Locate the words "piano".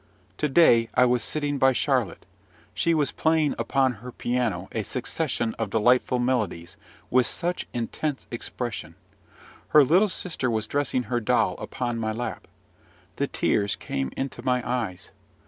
4.11-4.67